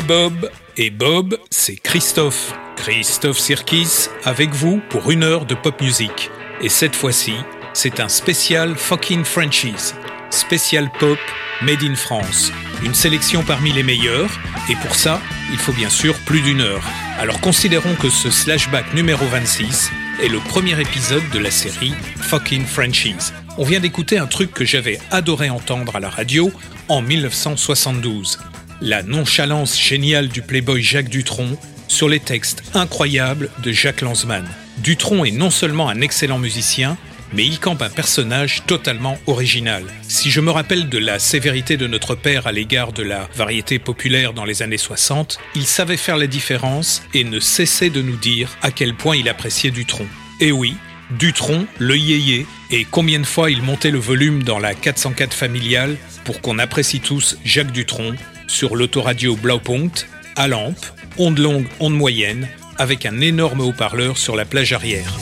[0.00, 2.54] C'est Bob et Bob, c'est Christophe.
[2.76, 6.30] Christophe Sirkis avec vous pour une heure de pop music.
[6.62, 7.34] Et cette fois-ci,
[7.74, 9.94] c'est un spécial fucking franchise.
[10.30, 11.18] Spécial pop
[11.60, 12.50] made in France.
[12.82, 14.30] Une sélection parmi les meilleurs.
[14.70, 15.20] Et pour ça,
[15.52, 16.82] il faut bien sûr plus d'une heure.
[17.18, 19.90] Alors considérons que ce slashback numéro 26
[20.22, 23.34] est le premier épisode de la série Fucking Franchise.
[23.58, 26.50] On vient d'écouter un truc que j'avais adoré entendre à la radio
[26.88, 28.38] en 1972
[28.80, 31.58] la nonchalance géniale du playboy Jacques Dutronc
[31.88, 34.48] sur les textes incroyables de Jacques Lanzmann.
[34.78, 36.96] Dutronc est non seulement un excellent musicien,
[37.32, 39.84] mais il campe un personnage totalement original.
[40.08, 43.78] Si je me rappelle de la sévérité de notre père à l'égard de la variété
[43.78, 48.16] populaire dans les années 60, il savait faire la différence et ne cessait de nous
[48.16, 50.06] dire à quel point il appréciait Dutronc.
[50.40, 50.74] Et oui,
[51.18, 55.96] Dutronc, le yéyé, et combien de fois il montait le volume dans la 404 familiale
[56.24, 58.14] pour qu'on apprécie tous Jacques Dutronc
[58.50, 60.84] sur l'autoradio Blaupunkt, à lampe,
[61.18, 65.18] onde longue, onde moyenne, avec un énorme haut-parleur sur la plage arrière.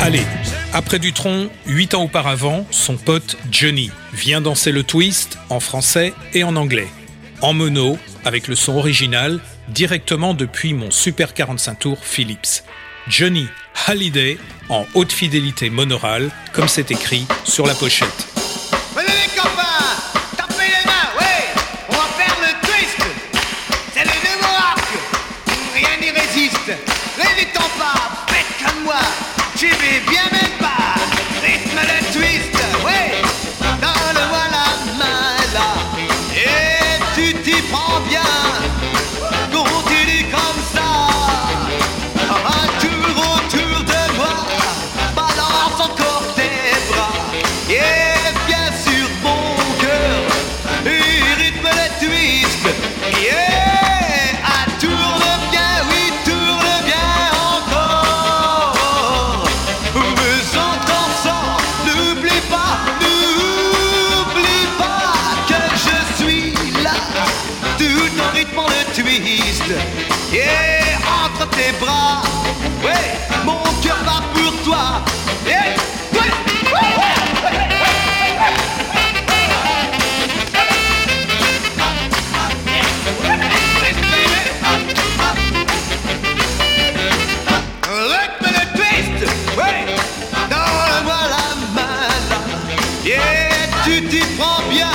[0.00, 0.26] Allez,
[0.74, 6.44] après Dutronc, huit ans auparavant, son pote Johnny vient danser le twist en français et
[6.44, 6.88] en anglais.
[7.40, 12.64] En mono, avec le son original, directement depuis mon Super 45 tours Philips.
[13.08, 13.46] Johnny
[13.86, 18.33] Halliday en haute fidélité monorale, comme c'est écrit sur la pochette.
[29.64, 30.43] siebie wiemy!
[93.84, 94.90] Tu t'y prends bien,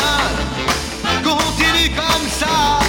[1.23, 2.88] continue comme ça.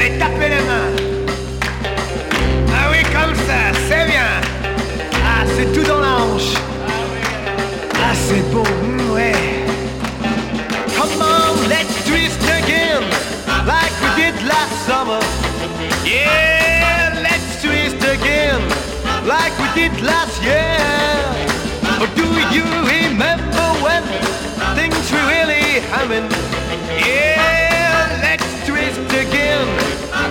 [0.00, 0.49] Allez, tapez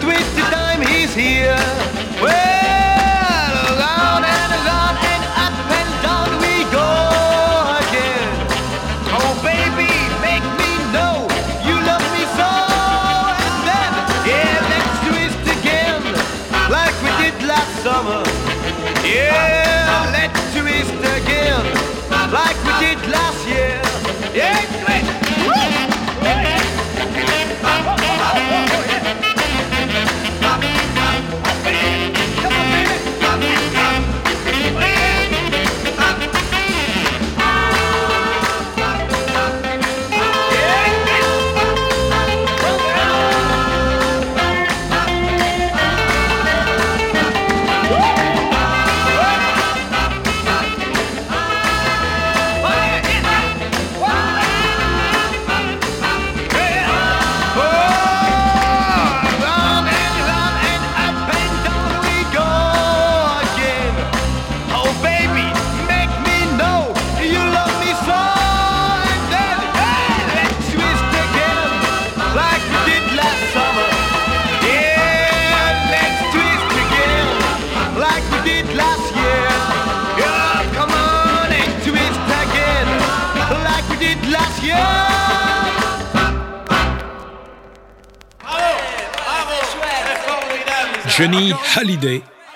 [0.01, 1.88] Twist the time he's here.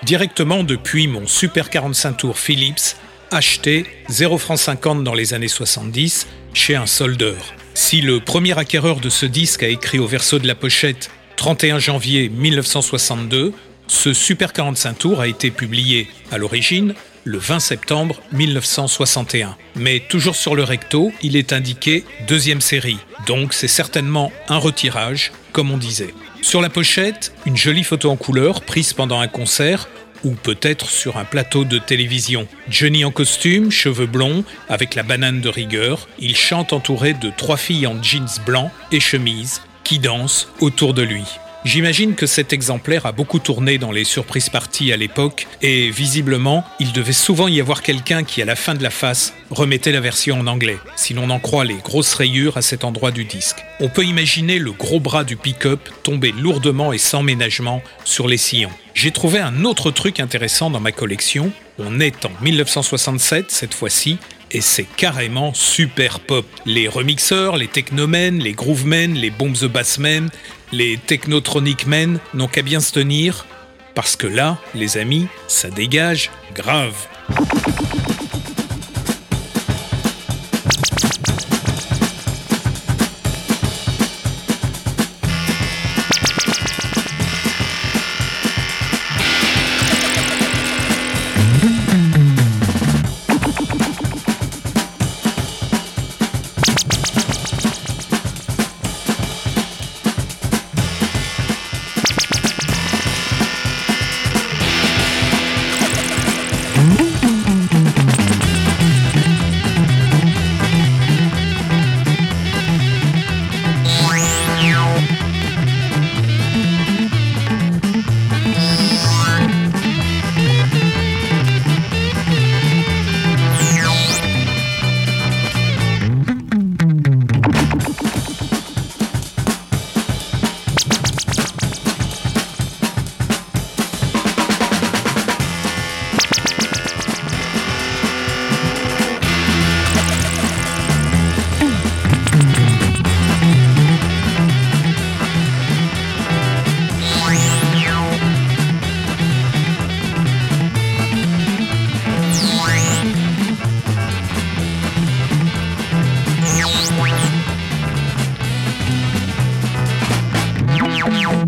[0.02, 2.96] Directement depuis mon Super 45 tours Philips,
[3.30, 7.54] acheté 0 francs 50 dans les années 70 chez un soldeur.
[7.74, 11.78] Si le premier acquéreur de ce disque a écrit au verso de la pochette 31
[11.78, 13.52] janvier 1962,
[13.86, 19.56] ce Super 45 tours a été publié à l'origine le 20 septembre 1961.
[19.76, 25.32] Mais toujours sur le recto, il est indiqué deuxième série, donc c'est certainement un retirage,
[25.52, 26.14] comme on disait.
[26.44, 29.88] Sur la pochette, une jolie photo en couleur prise pendant un concert
[30.24, 32.46] ou peut-être sur un plateau de télévision.
[32.68, 37.56] Johnny en costume, cheveux blonds, avec la banane de rigueur, il chante entouré de trois
[37.56, 41.24] filles en jeans blancs et chemise qui dansent autour de lui.
[41.64, 46.62] J'imagine que cet exemplaire a beaucoup tourné dans les surprises parties à l'époque et visiblement,
[46.78, 50.00] il devait souvent y avoir quelqu'un qui, à la fin de la face, remettait la
[50.00, 53.64] version en anglais, si l'on en croit les grosses rayures à cet endroit du disque.
[53.80, 58.36] On peut imaginer le gros bras du pick-up tomber lourdement et sans ménagement sur les
[58.36, 58.70] sillons.
[58.92, 61.50] J'ai trouvé un autre truc intéressant dans ma collection.
[61.78, 64.18] On est en 1967 cette fois-ci
[64.54, 66.46] et c'est carrément super pop.
[66.64, 70.30] Les remixeurs, les technomen, les groovemen, les bombs the bassmen,
[70.72, 73.46] les technotronic men n'ont qu'à bien se tenir
[73.94, 76.94] parce que là, les amis, ça dégage grave.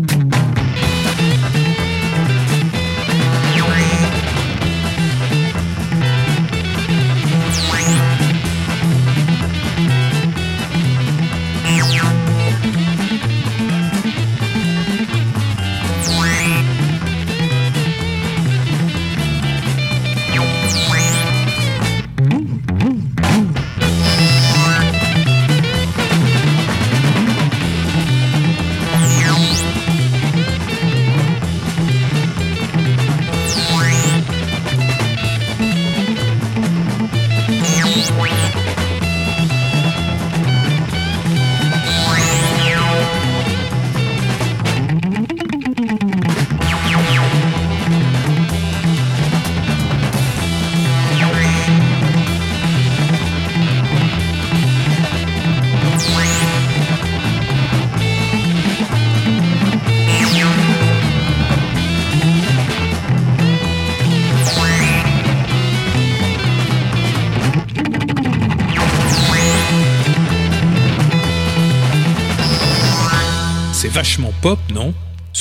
[0.07, 0.36] Mm-hmm.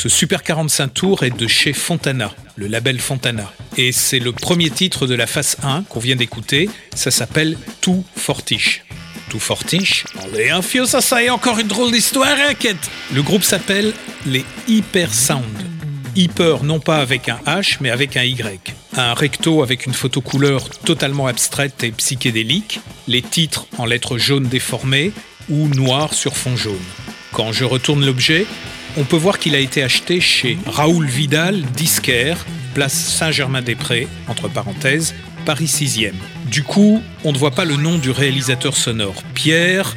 [0.07, 3.53] Ce Super 45 tours est de chez Fontana, le label Fontana.
[3.77, 6.71] Et c'est le premier titre de la phase 1 qu'on vient d'écouter.
[6.95, 8.85] Ça s'appelle Tout Fortiche.
[9.31, 13.43] Tout Fortiche Allez, un fio, ça, ça est encore une drôle d'histoire, inquiète Le groupe
[13.43, 13.93] s'appelle
[14.27, 15.43] les Hyper Sound.
[16.15, 18.77] Hyper, non pas avec un H, mais avec un Y.
[18.97, 24.47] Un recto avec une photo couleur totalement abstraite et psychédélique, les titres en lettres jaunes
[24.47, 25.11] déformées
[25.49, 26.77] ou noires sur fond jaune.
[27.33, 28.47] Quand je retourne l'objet,
[28.97, 35.15] on peut voir qu'il a été acheté chez Raoul Vidal, disquaire, place Saint-Germain-des-Prés, entre parenthèses,
[35.45, 36.13] Paris 6e.
[36.51, 39.23] Du coup, on ne voit pas le nom du réalisateur sonore.
[39.35, 39.97] Pierre.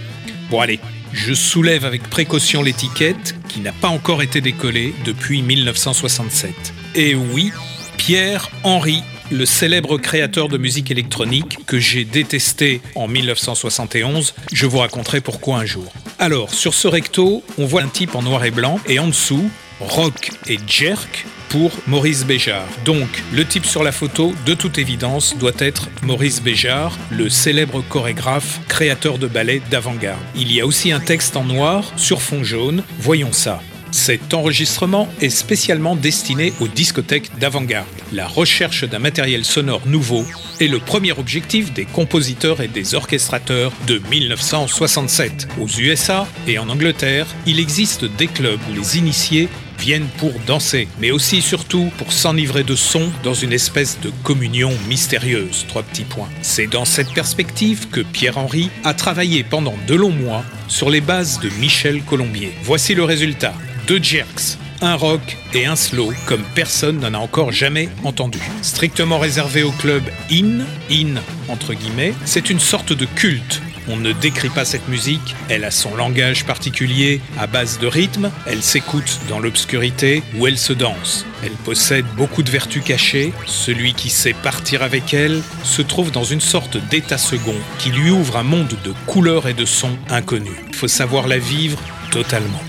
[0.49, 0.79] Bon, allez,
[1.13, 6.53] je soulève avec précaution l'étiquette qui n'a pas encore été décollée depuis 1967.
[6.95, 7.51] Et oui,
[7.97, 14.33] Pierre-Henri, le célèbre créateur de musique électronique que j'ai détesté en 1971.
[14.51, 15.91] Je vous raconterai pourquoi un jour.
[16.17, 19.49] Alors, sur ce recto, on voit un type en noir et blanc et en dessous,
[19.79, 22.67] rock et jerk pour Maurice Béjart.
[22.85, 27.83] Donc, le type sur la photo, de toute évidence, doit être Maurice Béjart, le célèbre
[27.89, 30.19] chorégraphe, créateur de ballets d'avant-garde.
[30.35, 32.83] Il y a aussi un texte en noir sur fond jaune.
[32.99, 33.61] Voyons ça.
[33.91, 37.87] Cet enregistrement est spécialement destiné aux discothèques d'avant-garde.
[38.13, 40.25] La recherche d'un matériel sonore nouveau
[40.59, 45.47] est le premier objectif des compositeurs et des orchestrateurs de 1967.
[45.59, 50.87] Aux USA et en Angleterre, il existe des clubs où les initiés viennent pour danser,
[50.99, 55.65] mais aussi et surtout pour s'enivrer de son dans une espèce de communion mystérieuse.
[55.67, 56.29] Trois petits points.
[56.41, 61.39] C'est dans cette perspective que Pierre-Henri a travaillé pendant de longs mois sur les bases
[61.39, 62.51] de Michel Colombier.
[62.63, 63.53] Voici le résultat
[63.89, 68.37] deux jerks, un rock et un slow comme personne n'en a encore jamais entendu.
[68.61, 70.59] Strictement réservé au club in,
[70.91, 73.63] in entre guillemets, c'est une sorte de culte.
[73.87, 78.29] On ne décrit pas cette musique, elle a son langage particulier à base de rythme,
[78.45, 81.25] elle s'écoute dans l'obscurité ou elle se danse.
[81.43, 86.23] Elle possède beaucoup de vertus cachées, celui qui sait partir avec elle se trouve dans
[86.23, 90.59] une sorte d'état second qui lui ouvre un monde de couleurs et de sons inconnus.
[90.67, 91.79] Il faut savoir la vivre
[92.11, 92.61] totalement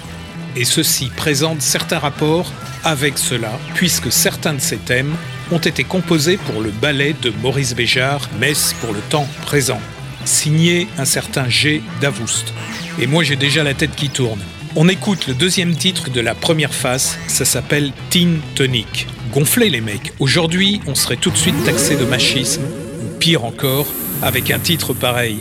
[0.57, 2.53] et ceci présente certains rapports
[2.85, 5.15] avec cela, puisque certains de ces thèmes
[5.53, 9.81] ont été composés pour le ballet de Maurice Béjart, Messe pour le temps présent,
[10.25, 11.83] signé un certain G.
[12.01, 12.53] Davoust.
[13.01, 14.41] Et moi j'ai déjà la tête qui tourne.
[14.77, 19.07] On écoute le deuxième titre de la première phase, ça s'appelle Teen Tonic.
[19.33, 22.63] Gonflez les mecs, aujourd'hui on serait tout de suite taxé de machisme,
[23.03, 23.87] ou pire encore,
[24.23, 25.41] avec un titre pareil.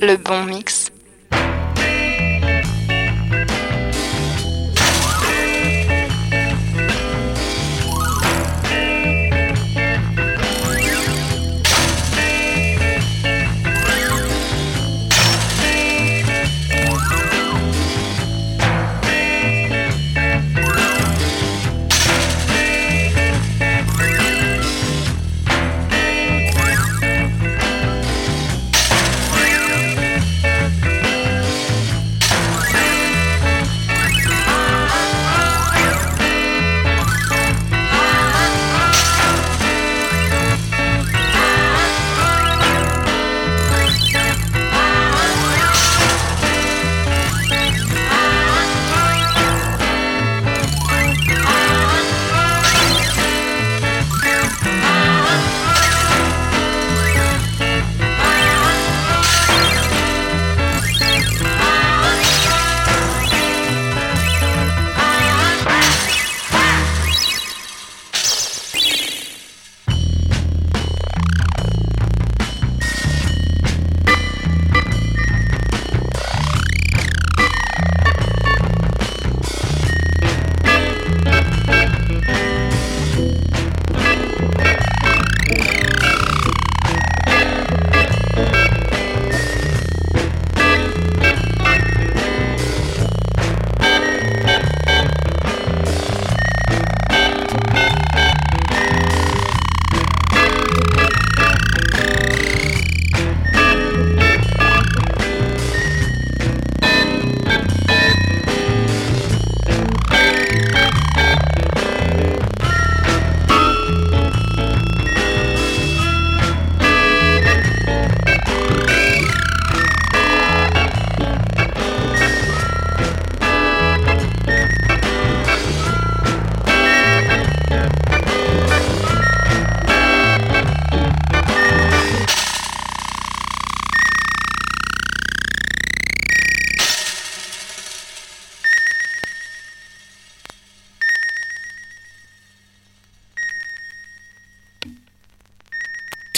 [0.00, 0.77] Le bon mix.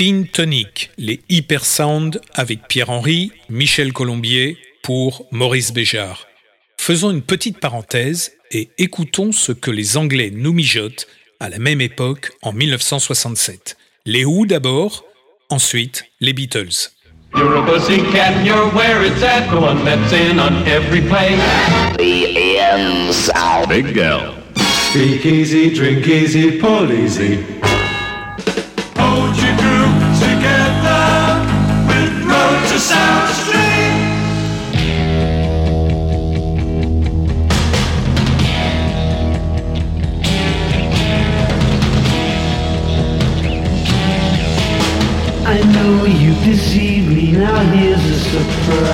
[0.00, 6.26] Teen Tonic, les Hyper Sound avec Pierre Henry, Michel Colombier pour Maurice Béjart.
[6.78, 11.06] Faisons une petite parenthèse et écoutons ce que les Anglais nous mijotent
[11.38, 13.76] à la même époque en 1967.
[14.06, 15.04] Les Who d'abord,
[15.50, 16.92] ensuite les Beatles.
[17.34, 21.36] You're a pussycat and you're where it's at, the one that's in on every play.
[21.98, 23.68] The ends out.
[23.68, 24.32] Big girl.
[24.90, 27.59] Speak easy, drink easy, pull easy.
[47.40, 48.90] Now here's a surprise.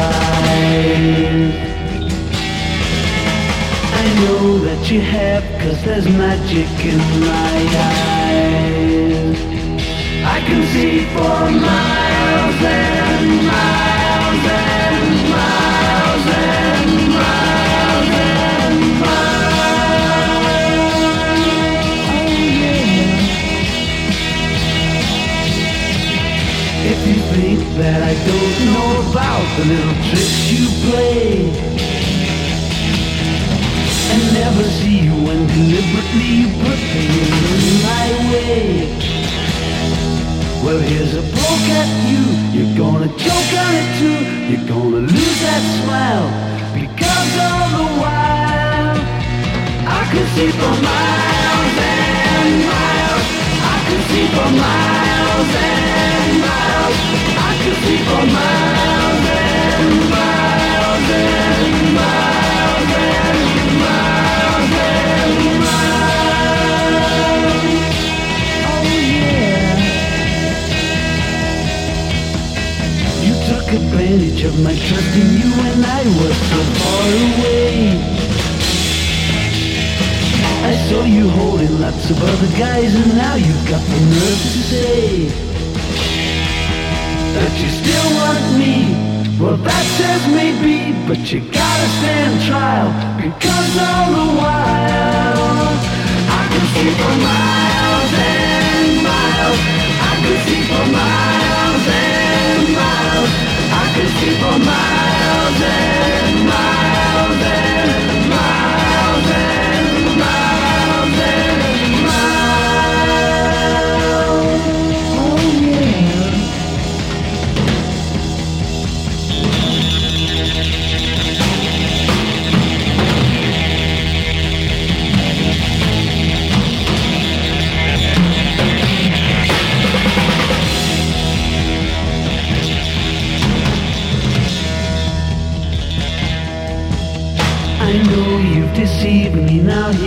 [3.93, 7.57] I know that you have, cause there's magic in my
[7.91, 9.39] eyes.
[10.25, 13.96] I can see for miles and miles
[29.57, 30.26] the little tricks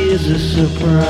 [0.10, 1.06] here's a surprise.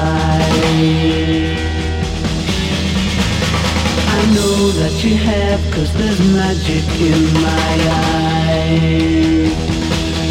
[4.18, 7.74] I know that you have, cause there's magic in my
[8.28, 9.54] eyes.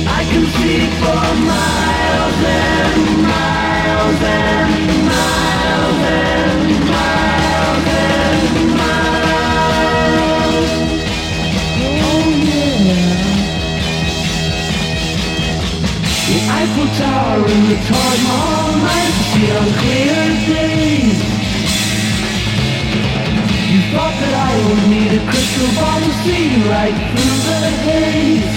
[0.07, 6.48] I can see for miles and miles and miles and
[16.59, 21.19] Eiffel Tower and the Taj Mahal nights see on clear days.
[23.71, 28.55] You thought that I would need a crystal ball to see right through the haze.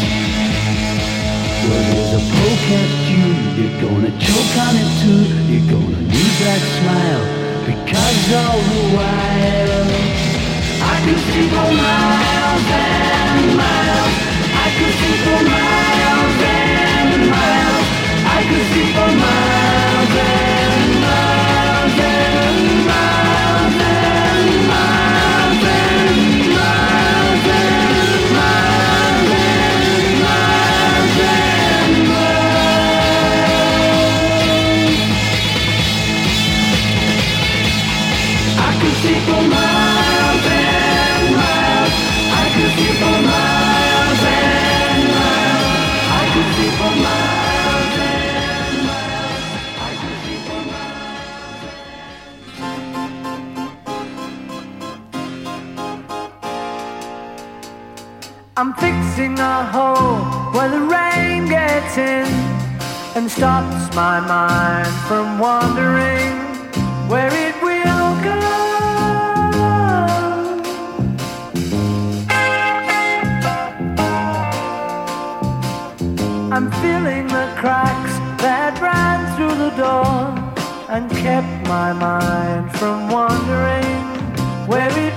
[1.62, 5.22] Well, there's a poke at you, you're gonna choke on it too.
[5.46, 7.24] You're gonna lose that smile
[7.70, 9.86] because all the while
[10.90, 14.16] I can see for miles and miles.
[14.58, 16.61] I can see for miles and.
[18.52, 21.01] Can see for miles
[59.30, 60.18] a hole
[60.52, 62.26] where the rain gets in
[63.16, 66.32] and stops my mind from wandering
[67.08, 68.42] where it will go.
[76.52, 80.34] I'm filling the cracks that ran through the door
[80.90, 84.02] and kept my mind from wandering
[84.68, 85.11] where it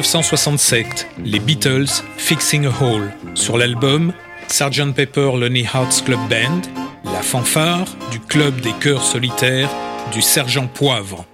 [0.00, 4.14] 1967, les Beatles, Fixing a Hole, sur l'album
[4.48, 6.62] Sgt Pepper Lonely Hearts Club Band,
[7.04, 9.68] la fanfare du club des chœurs solitaires
[10.10, 11.26] du Sergent Poivre.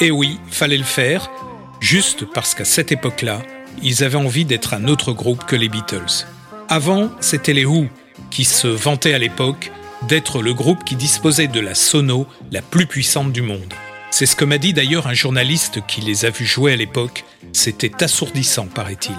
[0.00, 1.32] Et oui, fallait le faire,
[1.80, 3.42] juste parce qu'à cette époque-là,
[3.82, 6.26] ils avaient envie d'être un autre groupe que les Beatles.
[6.68, 7.88] Avant, c'était les Who,
[8.30, 9.72] qui se vantaient à l'époque
[10.06, 13.74] d'être le groupe qui disposait de la sono la plus puissante du monde.
[14.12, 17.24] C'est ce que m'a dit d'ailleurs un journaliste qui les a vus jouer à l'époque.
[17.54, 19.16] C'était assourdissant, paraît-il.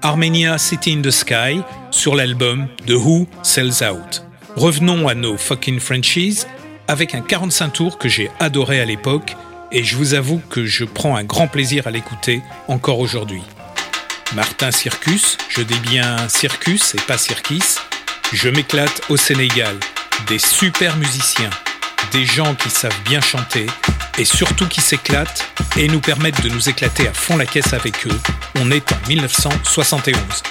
[0.00, 4.22] Armenia City in the Sky sur l'album The Who Sells Out.
[4.54, 6.44] Revenons à nos fucking Frenchies
[6.86, 9.34] avec un 45 tours que j'ai adoré à l'époque
[9.72, 13.42] et je vous avoue que je prends un grand plaisir à l'écouter encore aujourd'hui.
[14.36, 17.80] Martin Circus, je dis bien Circus et pas Circus,
[18.32, 19.74] je m'éclate au Sénégal,
[20.28, 21.50] des super musiciens,
[22.12, 23.66] des gens qui savent bien chanter
[24.18, 28.06] et surtout qui s'éclatent et nous permettent de nous éclater à fond la caisse avec
[28.06, 28.20] eux.
[28.60, 30.42] On est en 1971.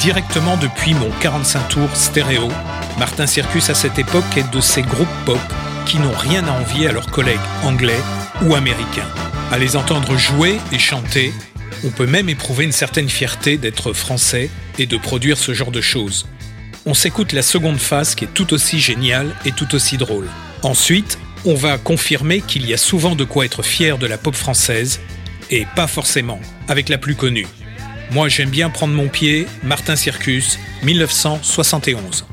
[0.00, 2.48] Directement depuis mon 45 tours stéréo.
[2.98, 5.40] Martin Circus à cette époque est de ces groupes pop
[5.86, 7.98] qui n'ont rien à envier à leurs collègues anglais
[8.42, 9.08] ou américains.
[9.50, 11.32] À les entendre jouer et chanter,
[11.84, 15.80] on peut même éprouver une certaine fierté d'être français et de produire ce genre de
[15.80, 16.26] choses.
[16.84, 20.28] On s'écoute la seconde phase qui est tout aussi géniale et tout aussi drôle.
[20.62, 24.34] Ensuite, on va confirmer qu'il y a souvent de quoi être fier de la pop
[24.34, 25.00] française,
[25.50, 27.46] et pas forcément avec la plus connue.
[28.12, 32.24] Moi j'aime bien prendre mon pied, Martin Circus, 1971.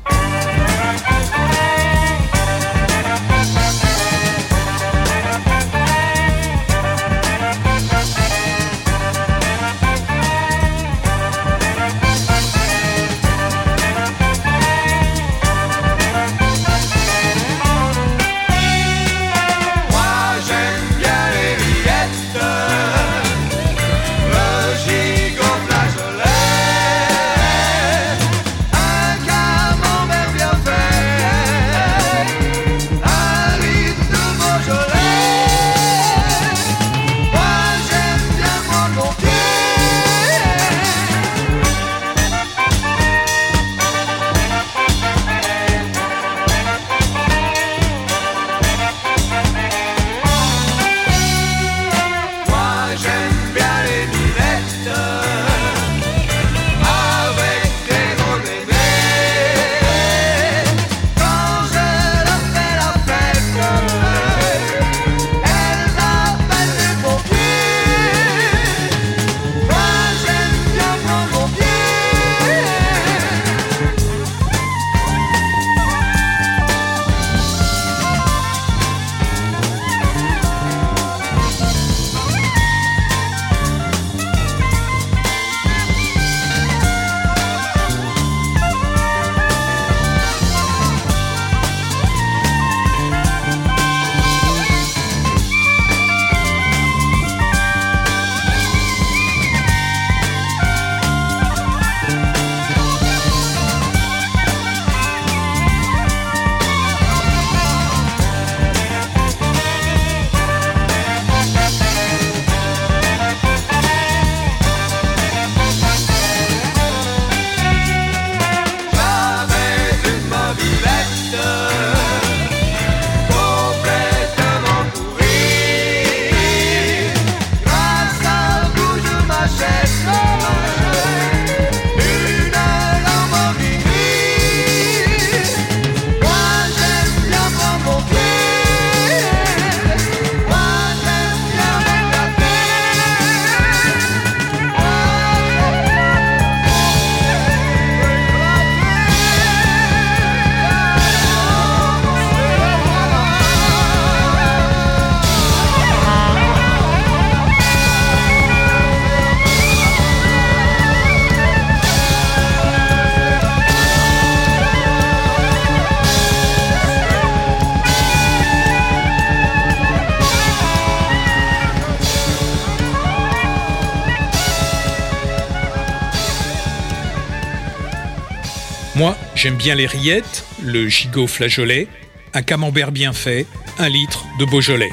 [179.38, 181.86] J'aime bien les rillettes, le gigot flageolet,
[182.34, 183.46] un camembert bien fait,
[183.78, 184.90] un litre de Beaujolais.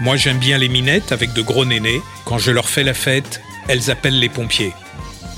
[0.00, 2.02] Moi, j'aime bien les minettes avec de gros nénés.
[2.24, 4.72] Quand je leur fais la fête, elles appellent les pompiers.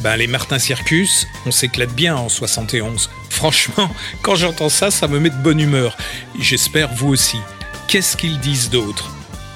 [0.00, 3.11] Ben, les Martin Circus, on s'éclate bien en 71.
[3.28, 5.98] Franchement, quand j'entends ça, ça me met de bonne humeur.
[6.40, 7.38] J'espère vous aussi.
[7.87, 9.11] Qu'est-ce qu'ils disent d'autre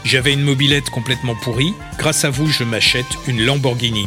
[0.04, 1.72] J'avais une mobilette complètement pourrie.
[1.96, 4.06] Grâce à vous, je m'achète une Lamborghini.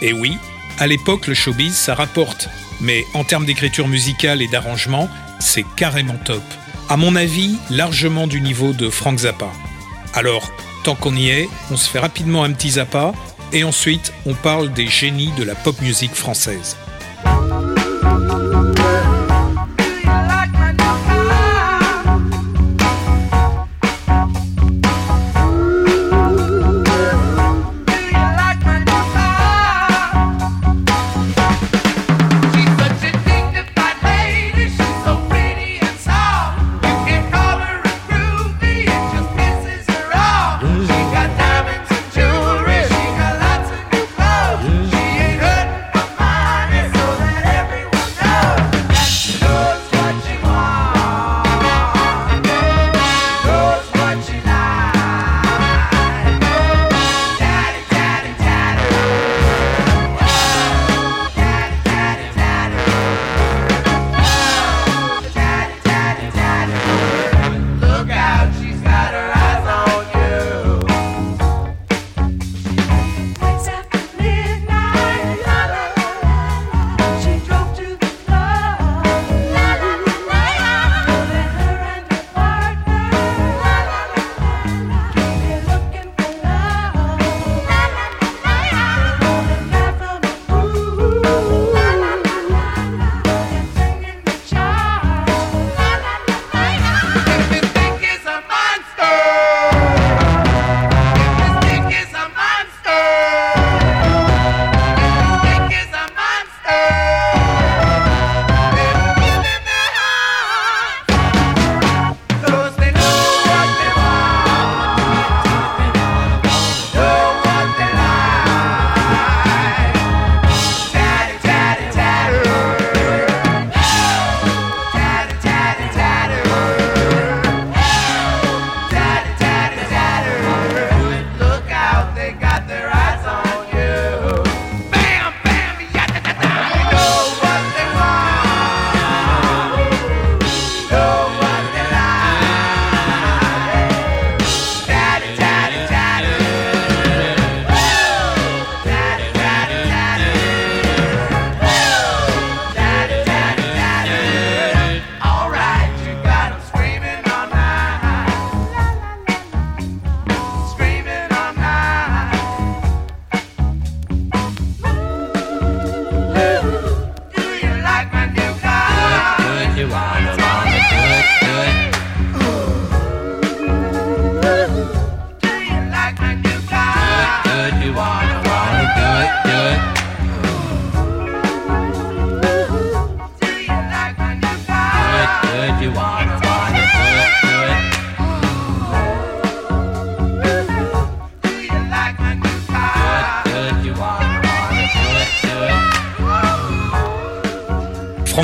[0.00, 0.36] Et oui,
[0.78, 2.48] à l'époque, le showbiz, ça rapporte.
[2.82, 6.42] Mais en termes d'écriture musicale et d'arrangement, c'est carrément top.
[6.88, 9.50] À mon avis, largement du niveau de Frank Zappa.
[10.14, 10.52] Alors,
[10.84, 13.12] tant qu'on y est, on se fait rapidement un petit Zappa
[13.52, 16.76] et ensuite on parle des génies de la pop musique française.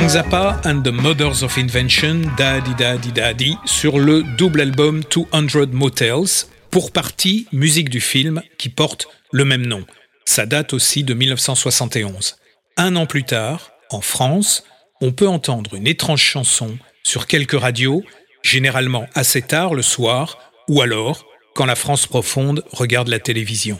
[0.09, 6.47] Zappa and the Mothers of Invention, Daddy Daddy Daddy, sur le double album 200 Motels,
[6.71, 9.85] pour partie musique du film qui porte le même nom.
[10.25, 12.37] Ça date aussi de 1971.
[12.75, 14.63] Un an plus tard, en France,
[14.99, 18.03] on peut entendre une étrange chanson sur quelques radios,
[18.41, 23.79] généralement assez tard le soir, ou alors quand la France profonde regarde la télévision.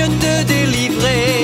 [0.00, 1.39] mieux te délivrer.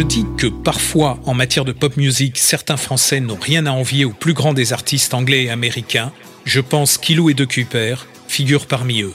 [0.00, 4.06] Je dis que parfois, en matière de pop music, certains Français n'ont rien à envier
[4.06, 6.10] aux plus grands des artistes anglais et américains,
[6.46, 9.12] je pense qu'Ilou et De Kuiper figurent parmi eux.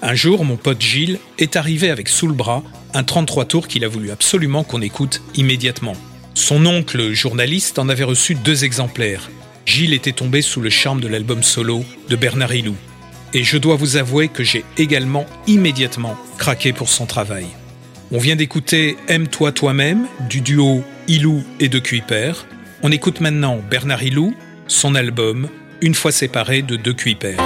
[0.00, 2.62] Un jour, mon pote Gilles est arrivé avec sous le bras
[2.94, 5.96] un 33 tours qu'il a voulu absolument qu'on écoute immédiatement.
[6.32, 9.28] Son oncle, journaliste, en avait reçu deux exemplaires.
[9.66, 12.76] Gilles était tombé sous le charme de l'album solo de Bernard Hilou.
[13.34, 17.44] Et je dois vous avouer que j'ai également immédiatement craqué pour son travail.
[18.14, 22.46] On vient d'écouter Aime-toi toi-même du duo Ilou et de Kuiper.
[22.82, 24.34] On écoute maintenant Bernard Ilou,
[24.66, 25.48] son album
[25.80, 27.38] Une fois séparé de De Kuiper.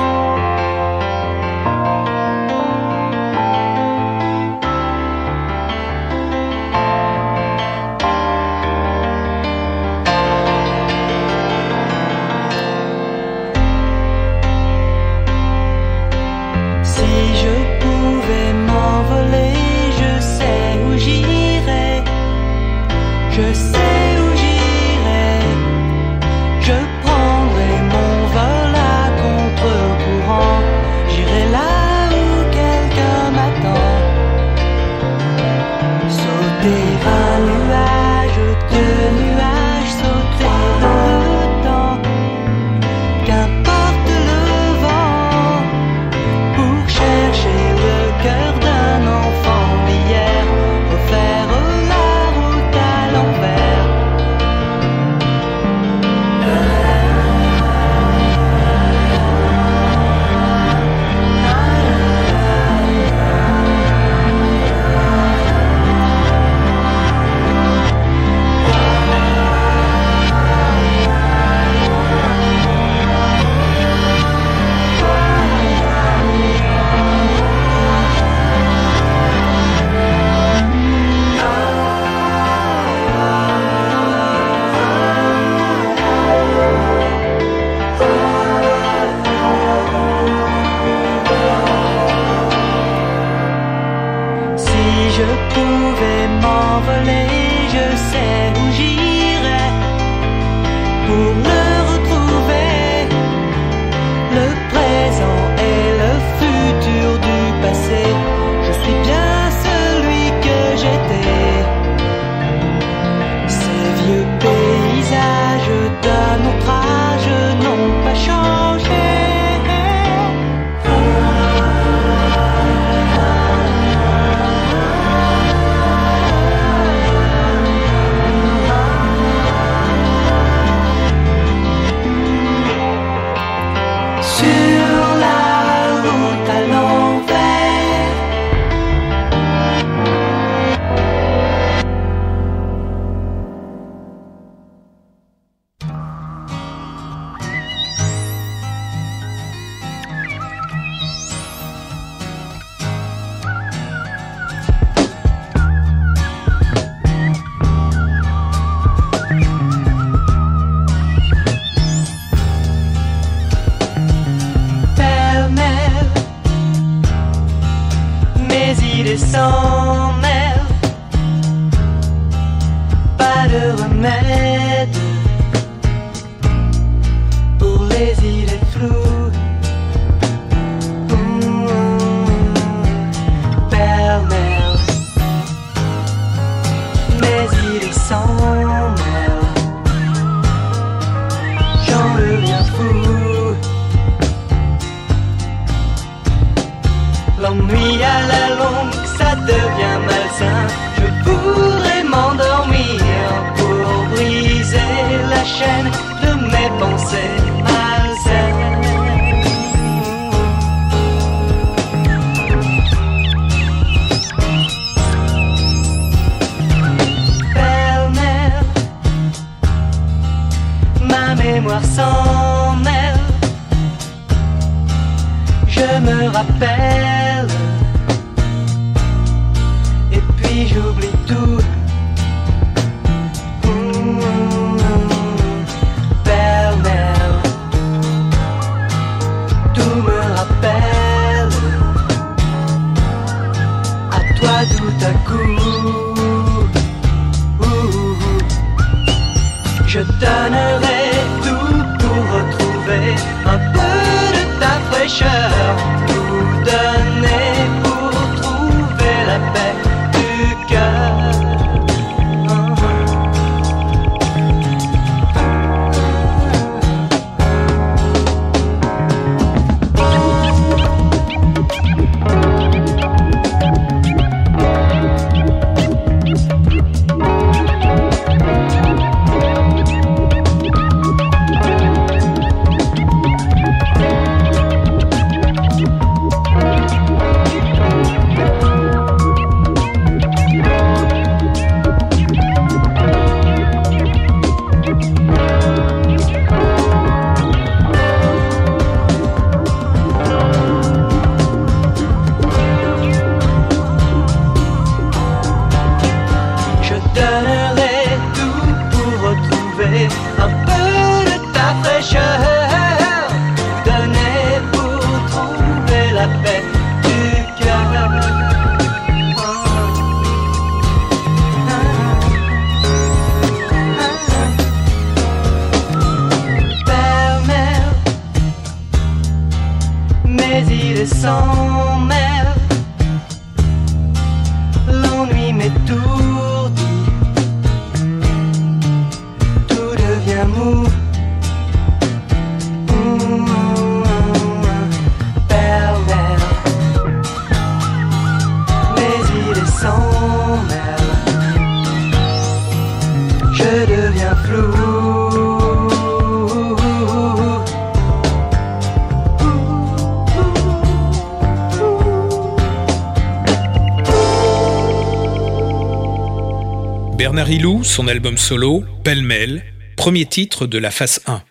[367.36, 369.62] Bernard Hilou, son album solo, Pêle-mêle,
[369.94, 371.42] premier titre de la face 1.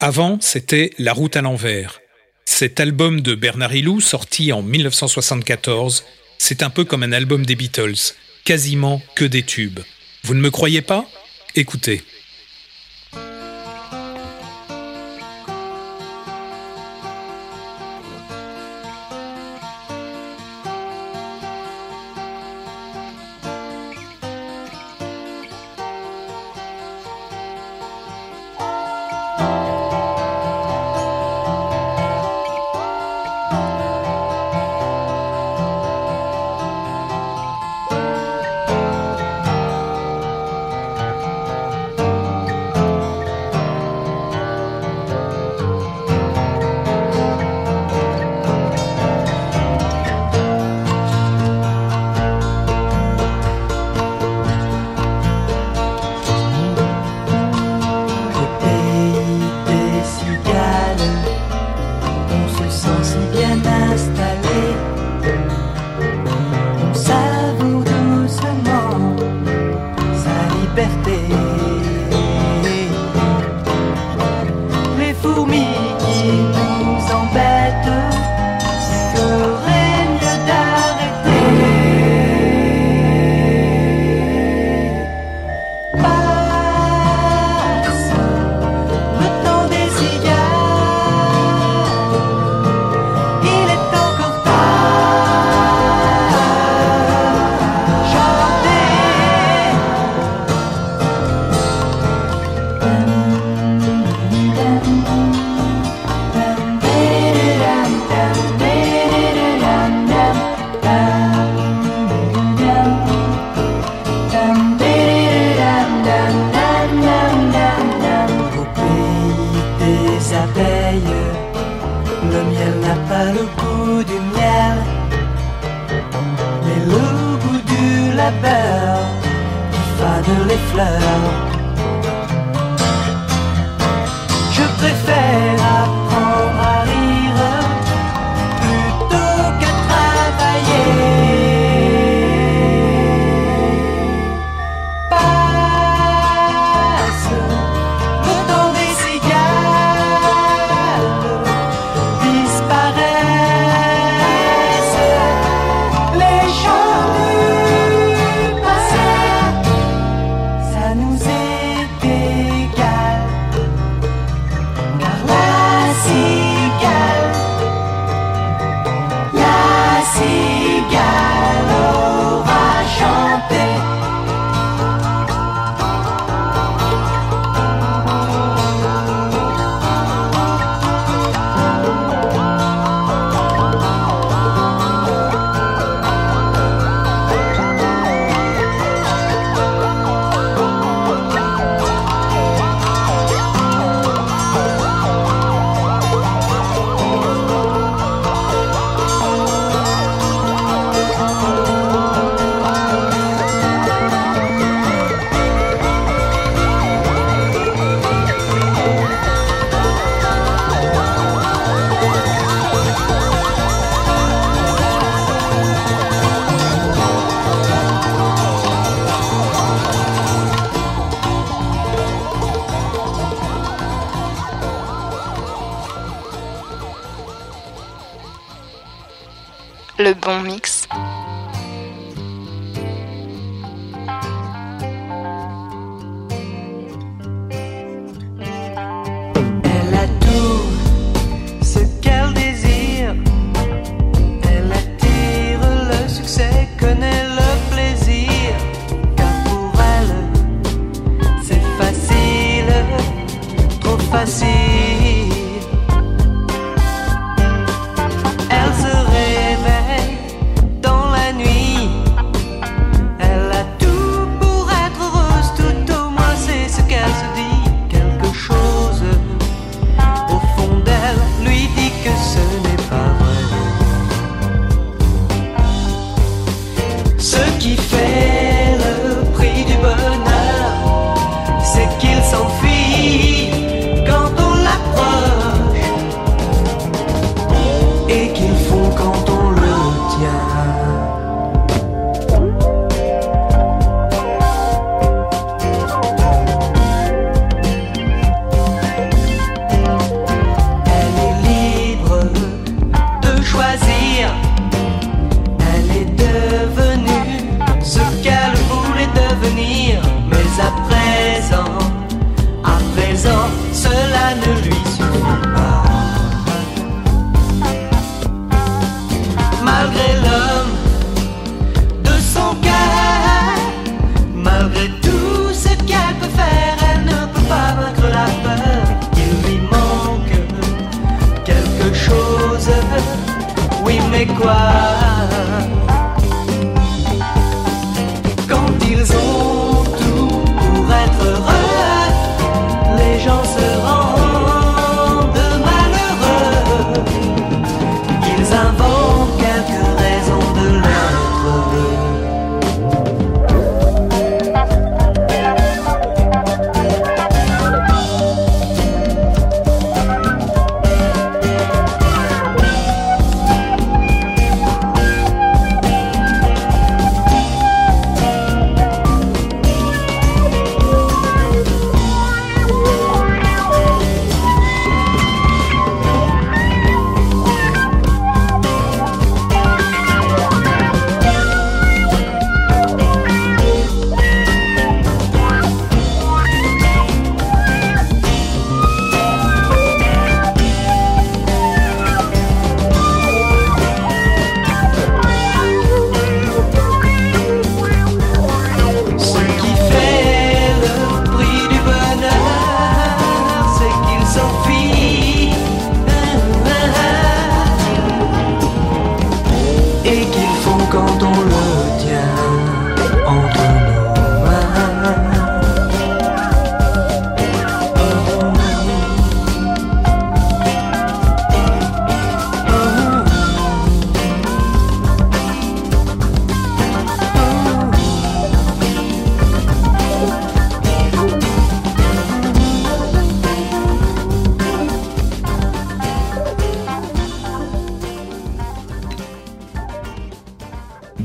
[0.00, 2.00] Avant, c'était La route à l'envers.
[2.44, 6.04] Cet album de Bernard Hilou, sorti en 1974,
[6.38, 9.78] c'est un peu comme un album des Beatles, quasiment que des tubes.
[10.24, 11.06] Vous ne me croyez pas?
[11.54, 12.02] Écoutez.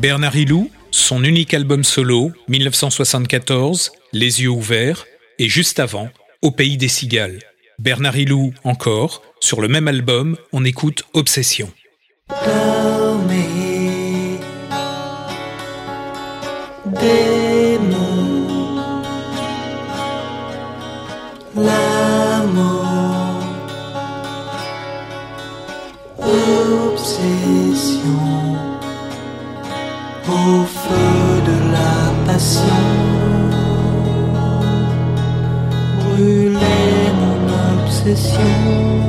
[0.04, 5.06] Bernard Hilou, son unique album solo, 1974, Les yeux ouverts,
[5.40, 6.10] et juste avant,
[6.42, 7.40] Au pays des cigales.
[7.80, 11.72] Bernard Hilou encore, sur le même album, on écoute Obsession.
[32.34, 32.64] Passion,
[36.00, 39.03] brûler mon obsession.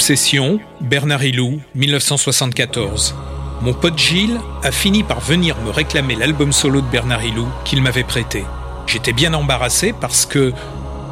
[0.00, 3.14] Obsession, Bernard Hilou, 1974.
[3.60, 7.82] Mon pote Gilles a fini par venir me réclamer l'album solo de Bernard Hilou qu'il
[7.82, 8.46] m'avait prêté.
[8.86, 10.54] J'étais bien embarrassé parce que,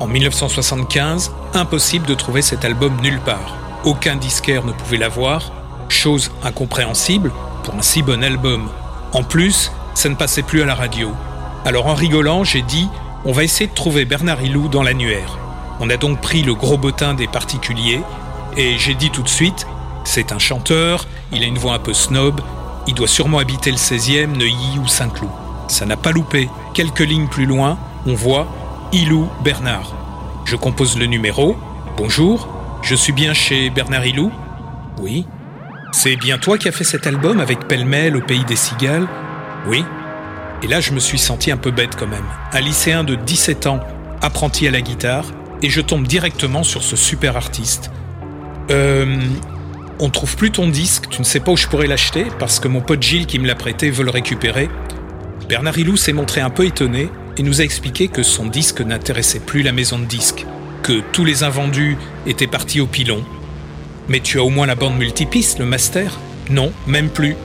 [0.01, 3.59] en 1975, impossible de trouver cet album nulle part.
[3.85, 5.53] Aucun disquaire ne pouvait l'avoir,
[5.91, 7.31] chose incompréhensible
[7.65, 8.71] pour un si bon album.
[9.13, 11.11] En plus, ça ne passait plus à la radio.
[11.67, 12.89] Alors en rigolant, j'ai dit
[13.27, 15.39] on va essayer de trouver Bernard Hilou dans l'annuaire.
[15.79, 18.01] On a donc pris le gros bottin des particuliers,
[18.59, 19.67] et j'ai dit tout de suite,
[20.05, 22.41] c'est un chanteur, il a une voix un peu snob,
[22.87, 25.31] il doit sûrement habiter le 16e, Neuilly ou Saint-Cloud.
[25.69, 26.49] Ça n'a pas loupé.
[26.75, 28.49] Quelques lignes plus loin, on voit
[28.93, 29.93] Ilou Bernard.
[30.45, 31.57] Je compose le numéro.
[31.97, 32.49] Bonjour,
[32.83, 34.33] je suis bien chez Bernard Ilou?
[34.99, 35.27] Oui.
[35.93, 39.07] C'est bien toi qui as fait cet album avec Pêle-Mêle au pays des cigales?
[39.67, 39.85] Oui.
[40.63, 42.27] Et là, je me suis senti un peu bête quand même.
[42.53, 43.81] Un lycéen de 17 ans,
[44.21, 45.27] apprenti à la guitare,
[45.63, 47.91] et je tombe directement sur ce super artiste.
[48.71, 49.17] Euh,
[49.99, 52.69] on trouve plus ton disque, tu ne sais pas où je pourrais l'acheter, parce que
[52.69, 54.69] mon pote Gilles qui me l'a prêté veut le récupérer.
[55.49, 59.41] Bernard Hilou s'est montré un peu étonné et nous a expliqué que son disque n'intéressait
[59.41, 60.47] plus la maison de disques,
[60.83, 61.97] que tous les invendus
[62.27, 63.25] étaient partis au pilon.
[64.09, 66.19] Mais tu as au moins la bande multipiste, le master?
[66.51, 67.37] Non, même plus.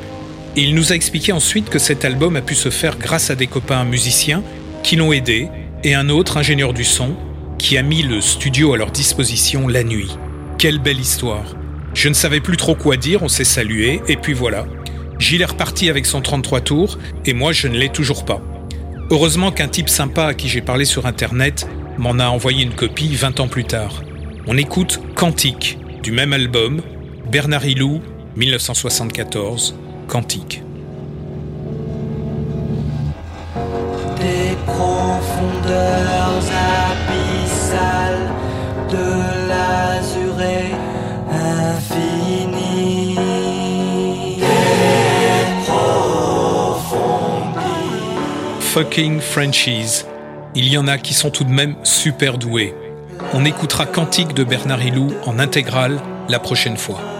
[0.55, 3.47] Il nous a expliqué ensuite que cet album a pu se faire grâce à des
[3.47, 4.43] copains musiciens
[4.83, 5.49] qui l'ont aidé
[5.83, 7.15] et un autre ingénieur du son
[7.57, 10.11] qui a mis le studio à leur disposition la nuit.
[10.63, 11.57] Quelle belle histoire.
[11.93, 14.65] Je ne savais plus trop quoi dire, on s'est salué, et puis voilà.
[15.19, 18.41] Gilles est reparti avec son 33 tours, et moi je ne l'ai toujours pas.
[19.11, 23.13] Heureusement qu'un type sympa à qui j'ai parlé sur internet m'en a envoyé une copie
[23.13, 24.03] 20 ans plus tard.
[24.47, 26.81] On écoute Cantique, du même album,
[27.29, 27.99] Bernard Hilou,
[28.37, 29.75] 1974,
[30.07, 30.63] Cantique.
[37.09, 38.31] Abyssales
[38.89, 39.32] de
[48.73, 50.03] Fucking Frenchies.
[50.55, 52.73] Il y en a qui sont tout de même super doués.
[53.33, 57.12] On écoutera Cantique de Bernard Hilou en intégrale la prochaine fois.